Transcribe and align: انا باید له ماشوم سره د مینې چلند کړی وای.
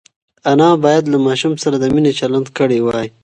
انا 0.51 0.69
باید 0.83 1.03
له 1.11 1.17
ماشوم 1.27 1.53
سره 1.63 1.75
د 1.79 1.85
مینې 1.93 2.11
چلند 2.19 2.47
کړی 2.57 2.79
وای. 2.81 3.07